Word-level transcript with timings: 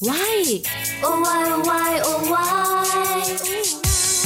Why? 0.00 0.62
Oh 1.02 1.20
why 1.22 1.50
oh 1.52 1.66
why 1.66 2.00
oh 2.00 2.30
why 2.30 3.22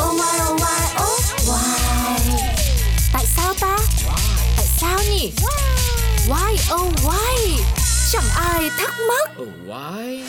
Oh 0.00 0.12
why 0.18 0.34
oh 0.48 0.56
why 0.62 0.82
oh 0.98 1.20
why 1.48 1.78
Tại 3.12 3.24
sao 3.36 3.54
ta? 3.60 3.76
Tại 4.56 4.66
sao 4.80 4.98
nhỉ? 5.10 5.32
Why 6.28 6.56
oh 6.74 6.92
why? 7.04 7.36
Chẳng 8.12 8.28
ai 8.36 8.70
thắc 8.78 8.94
mắc. 9.08 9.30
Oh, 9.42 9.48
why? 9.66 10.22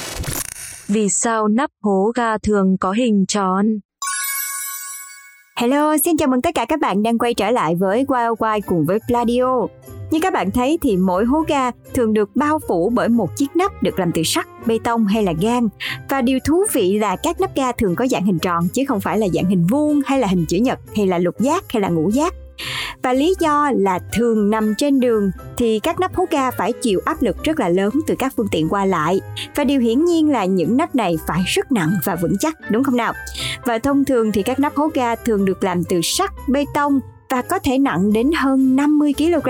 Vì 0.88 1.10
sao 1.10 1.48
nắp 1.48 1.70
hố 1.82 2.12
ga 2.16 2.38
thường 2.38 2.78
có 2.80 2.92
hình 2.92 3.26
tròn? 3.28 3.66
Hello, 5.56 5.98
xin 5.98 6.18
chào 6.18 6.28
mừng 6.28 6.42
tất 6.42 6.56
cả 6.56 6.66
các 6.66 6.80
bạn 6.80 7.04
đang 7.04 7.18
quay 7.18 7.34
trở 7.34 7.52
lại 7.52 7.76
với 7.76 8.06
Wild 8.06 8.36
Wild 8.36 8.62
cùng 8.66 8.86
với 8.86 9.00
Pladio. 9.08 9.68
Như 10.12 10.20
các 10.20 10.34
bạn 10.34 10.52
thấy 10.52 10.80
thì 10.82 10.98
mỗi 10.98 11.26
hố 11.26 11.44
ga 11.48 11.72
thường 11.94 12.14
được 12.14 12.36
bao 12.36 12.60
phủ 12.68 12.90
bởi 12.90 13.10
một 13.10 13.30
chiếc 13.38 13.56
nắp 13.56 13.84
được 13.84 14.00
làm 14.00 14.12
từ 14.12 14.24
sắt, 14.24 14.48
bê 14.66 14.80
tông 14.84 15.06
hay 15.06 15.24
là 15.24 15.34
gan. 15.42 15.68
Và 16.10 16.22
điều 16.22 16.40
thú 16.46 16.64
vị 16.74 17.00
là 17.00 17.16
các 17.16 17.42
nắp 17.42 17.56
ga 17.56 17.72
thường 17.72 17.96
có 17.96 18.08
dạng 18.08 18.26
hình 18.26 18.40
tròn 18.40 18.68
chứ 18.74 18.84
không 18.88 19.02
phải 19.02 19.18
là 19.18 19.28
dạng 19.34 19.46
hình 19.46 19.68
vuông 19.70 20.02
hay 20.06 20.20
là 20.20 20.28
hình 20.28 20.46
chữ 20.46 20.58
nhật 20.58 20.80
hay 20.96 21.08
là 21.08 21.18
lục 21.18 21.40
giác 21.40 21.64
hay 21.70 21.82
là 21.82 21.90
ngũ 21.90 22.10
giác. 22.10 22.34
Và 23.04 23.14
lý 23.14 23.36
do 23.40 23.72
là 23.76 24.00
thường 24.14 24.50
nằm 24.50 24.74
trên 24.78 25.00
đường 25.00 25.32
thì 25.58 25.80
các 25.80 26.00
nắp 26.00 26.16
hố 26.16 26.26
ga 26.32 26.52
phải 26.52 26.74
chịu 26.74 27.00
áp 27.06 27.22
lực 27.22 27.44
rất 27.44 27.60
là 27.60 27.70
lớn 27.70 27.92
từ 28.08 28.16
các 28.20 28.34
phương 28.38 28.48
tiện 28.52 28.70
qua 28.70 28.86
lại. 28.86 29.22
Và 29.56 29.64
điều 29.64 29.80
hiển 29.80 30.06
nhiên 30.06 30.32
là 30.32 30.46
những 30.46 30.78
nắp 30.78 30.96
này 30.96 31.18
phải 31.28 31.42
rất 31.46 31.72
nặng 31.72 31.92
và 32.04 32.16
vững 32.16 32.38
chắc, 32.40 32.58
đúng 32.72 32.84
không 32.84 32.98
nào? 32.98 33.14
Và 33.66 33.80
thông 33.80 34.06
thường 34.06 34.32
thì 34.32 34.44
các 34.44 34.60
nắp 34.60 34.76
hố 34.76 34.90
ga 34.94 35.16
thường 35.16 35.46
được 35.46 35.64
làm 35.64 35.84
từ 35.84 36.02
sắt, 36.04 36.32
bê 36.48 36.66
tông 36.74 37.00
và 37.30 37.42
có 37.42 37.60
thể 37.60 37.78
nặng 37.78 38.14
đến 38.14 38.32
hơn 38.38 38.76
50 38.76 39.14
kg. 39.18 39.50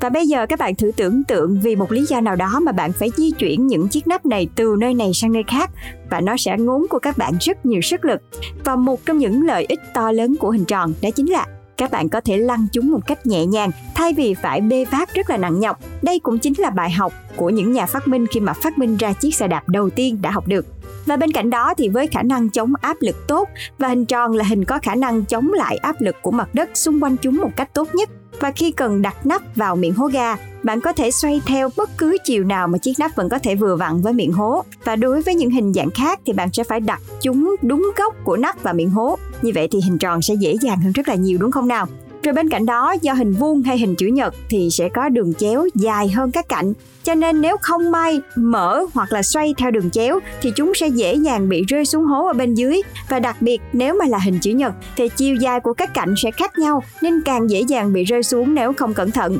Và 0.00 0.08
bây 0.08 0.26
giờ 0.26 0.46
các 0.46 0.58
bạn 0.58 0.74
thử 0.74 0.90
tưởng 0.96 1.24
tượng 1.24 1.60
vì 1.60 1.76
một 1.76 1.92
lý 1.92 2.04
do 2.08 2.20
nào 2.20 2.36
đó 2.36 2.60
mà 2.60 2.72
bạn 2.72 2.92
phải 2.92 3.10
di 3.16 3.30
chuyển 3.30 3.66
những 3.66 3.88
chiếc 3.88 4.06
nắp 4.06 4.26
này 4.26 4.48
từ 4.54 4.76
nơi 4.78 4.94
này 4.94 5.10
sang 5.14 5.32
nơi 5.32 5.42
khác 5.46 5.70
và 6.10 6.20
nó 6.20 6.36
sẽ 6.36 6.56
ngốn 6.58 6.86
của 6.90 6.98
các 6.98 7.18
bạn 7.18 7.32
rất 7.40 7.66
nhiều 7.66 7.80
sức 7.80 8.04
lực. 8.04 8.20
Và 8.64 8.76
một 8.76 9.06
trong 9.06 9.18
những 9.18 9.46
lợi 9.46 9.66
ích 9.68 9.80
to 9.94 10.12
lớn 10.12 10.36
của 10.36 10.50
hình 10.50 10.64
tròn 10.64 10.92
đó 11.02 11.08
chính 11.16 11.30
là 11.30 11.46
các 11.78 11.90
bạn 11.90 12.08
có 12.08 12.20
thể 12.20 12.36
lăn 12.36 12.66
chúng 12.72 12.90
một 12.90 13.06
cách 13.06 13.26
nhẹ 13.26 13.46
nhàng 13.46 13.70
thay 13.94 14.12
vì 14.12 14.34
phải 14.34 14.60
bê 14.60 14.84
vác 14.84 15.14
rất 15.14 15.30
là 15.30 15.36
nặng 15.36 15.60
nhọc. 15.60 15.80
Đây 16.02 16.18
cũng 16.18 16.38
chính 16.38 16.54
là 16.58 16.70
bài 16.70 16.90
học 16.90 17.12
của 17.36 17.50
những 17.50 17.72
nhà 17.72 17.86
phát 17.86 18.08
minh 18.08 18.26
khi 18.26 18.40
mà 18.40 18.52
phát 18.52 18.78
minh 18.78 18.96
ra 18.96 19.12
chiếc 19.12 19.34
xe 19.34 19.48
đạp 19.48 19.68
đầu 19.68 19.90
tiên 19.90 20.22
đã 20.22 20.30
học 20.30 20.48
được. 20.48 20.66
Và 21.06 21.16
bên 21.16 21.32
cạnh 21.32 21.50
đó 21.50 21.74
thì 21.78 21.88
với 21.88 22.06
khả 22.06 22.22
năng 22.22 22.50
chống 22.50 22.72
áp 22.80 22.96
lực 23.00 23.28
tốt 23.28 23.48
và 23.78 23.88
hình 23.88 24.04
tròn 24.04 24.36
là 24.36 24.44
hình 24.44 24.64
có 24.64 24.78
khả 24.82 24.94
năng 24.94 25.24
chống 25.24 25.52
lại 25.52 25.76
áp 25.76 26.00
lực 26.00 26.16
của 26.22 26.30
mặt 26.30 26.48
đất 26.54 26.70
xung 26.74 27.02
quanh 27.02 27.16
chúng 27.16 27.36
một 27.36 27.50
cách 27.56 27.74
tốt 27.74 27.94
nhất. 27.94 28.10
Và 28.40 28.50
khi 28.50 28.72
cần 28.72 29.02
đặt 29.02 29.26
nắp 29.26 29.56
vào 29.56 29.76
miệng 29.76 29.94
hố 29.94 30.06
ga, 30.06 30.36
bạn 30.62 30.80
có 30.80 30.92
thể 30.92 31.10
xoay 31.10 31.40
theo 31.46 31.68
bất 31.76 31.90
cứ 31.98 32.16
chiều 32.24 32.44
nào 32.44 32.68
mà 32.68 32.78
chiếc 32.78 32.98
nắp 32.98 33.16
vẫn 33.16 33.28
có 33.28 33.38
thể 33.38 33.54
vừa 33.54 33.76
vặn 33.76 34.00
với 34.00 34.12
miệng 34.12 34.32
hố. 34.32 34.64
Và 34.84 34.96
đối 34.96 35.22
với 35.22 35.34
những 35.34 35.50
hình 35.50 35.72
dạng 35.72 35.90
khác 35.90 36.20
thì 36.26 36.32
bạn 36.32 36.48
sẽ 36.52 36.64
phải 36.64 36.80
đặt 36.80 37.00
chúng 37.22 37.56
đúng 37.62 37.92
góc 37.96 38.14
của 38.24 38.36
nắp 38.36 38.62
và 38.62 38.72
miệng 38.72 38.90
hố. 38.90 39.18
Như 39.42 39.52
vậy 39.54 39.68
thì 39.70 39.80
hình 39.80 39.98
tròn 39.98 40.22
sẽ 40.22 40.34
dễ 40.34 40.54
dàng 40.60 40.80
hơn 40.80 40.92
rất 40.92 41.08
là 41.08 41.14
nhiều 41.14 41.38
đúng 41.40 41.50
không 41.50 41.68
nào? 41.68 41.86
Rồi 42.22 42.32
bên 42.32 42.48
cạnh 42.48 42.66
đó, 42.66 42.94
do 43.02 43.12
hình 43.12 43.32
vuông 43.32 43.62
hay 43.62 43.78
hình 43.78 43.94
chữ 43.94 44.06
nhật 44.06 44.34
thì 44.48 44.68
sẽ 44.70 44.88
có 44.88 45.08
đường 45.08 45.34
chéo 45.34 45.66
dài 45.74 46.08
hơn 46.08 46.30
các 46.30 46.48
cạnh. 46.48 46.72
Cho 47.04 47.14
nên 47.14 47.40
nếu 47.40 47.56
không 47.60 47.90
may 47.90 48.20
mở 48.36 48.84
hoặc 48.94 49.12
là 49.12 49.22
xoay 49.22 49.54
theo 49.58 49.70
đường 49.70 49.90
chéo 49.90 50.18
thì 50.42 50.52
chúng 50.56 50.72
sẽ 50.74 50.88
dễ 50.88 51.14
dàng 51.14 51.48
bị 51.48 51.64
rơi 51.68 51.84
xuống 51.84 52.04
hố 52.04 52.26
ở 52.26 52.32
bên 52.32 52.54
dưới. 52.54 52.82
Và 53.08 53.20
đặc 53.20 53.36
biệt 53.42 53.60
nếu 53.72 53.94
mà 53.94 54.04
là 54.06 54.18
hình 54.18 54.38
chữ 54.40 54.50
nhật 54.50 54.72
thì 54.96 55.08
chiều 55.08 55.36
dài 55.36 55.60
của 55.60 55.72
các 55.72 55.94
cạnh 55.94 56.14
sẽ 56.16 56.30
khác 56.30 56.58
nhau 56.58 56.82
nên 57.02 57.22
càng 57.24 57.50
dễ 57.50 57.60
dàng 57.60 57.92
bị 57.92 58.04
rơi 58.04 58.22
xuống 58.22 58.54
nếu 58.54 58.72
không 58.72 58.94
cẩn 58.94 59.10
thận. 59.10 59.38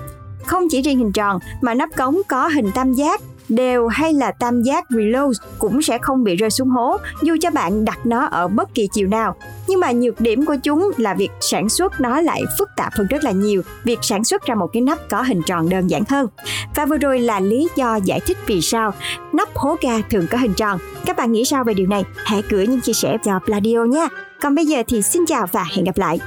Không 0.49 0.69
chỉ 0.69 0.83
riêng 0.83 0.99
hình 0.99 1.13
tròn, 1.13 1.39
mà 1.61 1.75
nắp 1.75 1.89
cống 1.97 2.21
có 2.29 2.49
hình 2.49 2.71
tam 2.75 2.93
giác, 2.93 3.21
đều 3.49 3.89
hay 3.89 4.13
là 4.13 4.31
tam 4.31 4.63
giác 4.63 4.85
reload 4.91 5.37
cũng 5.59 5.83
sẽ 5.83 5.99
không 5.99 6.25
bị 6.25 6.37
rơi 6.37 6.51
xuống 6.51 6.69
hố, 6.69 6.97
dù 7.23 7.37
cho 7.41 7.51
bạn 7.51 7.85
đặt 7.85 7.99
nó 8.07 8.25
ở 8.25 8.49
bất 8.49 8.75
kỳ 8.75 8.89
chiều 8.93 9.09
nào. 9.09 9.37
Nhưng 9.69 9.81
mà 9.81 9.93
nhược 9.93 10.21
điểm 10.21 10.47
của 10.47 10.57
chúng 10.63 10.91
là 10.97 11.15
việc 11.15 11.31
sản 11.41 11.69
xuất 11.69 12.01
nó 12.01 12.21
lại 12.21 12.43
phức 12.59 12.69
tạp 12.77 12.93
hơn 12.95 13.07
rất 13.11 13.25
là 13.25 13.31
nhiều. 13.31 13.63
Việc 13.85 13.99
sản 14.03 14.25
xuất 14.25 14.47
ra 14.47 14.55
một 14.55 14.67
cái 14.73 14.83
nắp 14.83 14.99
có 15.11 15.23
hình 15.23 15.43
tròn 15.47 15.69
đơn 15.69 15.91
giản 15.91 16.03
hơn. 16.09 16.27
Và 16.75 16.87
vừa 16.87 16.97
rồi 16.97 17.21
là 17.21 17.41
lý 17.41 17.69
do 17.77 17.97
giải 17.97 18.21
thích 18.27 18.37
vì 18.47 18.61
sao 18.61 18.93
nắp 19.33 19.49
hố 19.55 19.77
ga 19.83 20.01
thường 20.11 20.27
có 20.31 20.39
hình 20.39 20.55
tròn. 20.55 20.79
Các 21.07 21.17
bạn 21.17 21.33
nghĩ 21.33 21.45
sao 21.45 21.65
về 21.65 21.75
điều 21.75 21.87
này? 21.87 22.05
Hãy 22.25 22.43
gửi 22.49 22.67
những 22.67 22.81
chia 22.81 22.93
sẻ 22.93 23.17
cho 23.25 23.41
Pladio 23.47 23.85
nha. 23.85 24.09
Còn 24.41 24.55
bây 24.55 24.67
giờ 24.67 24.83
thì 24.89 25.03
xin 25.03 25.27
chào 25.27 25.47
và 25.53 25.65
hẹn 25.77 25.85
gặp 25.85 25.99
lại. 25.99 26.19